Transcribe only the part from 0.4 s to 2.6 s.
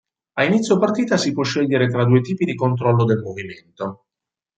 inizio partita si può scegliere tra due tipi di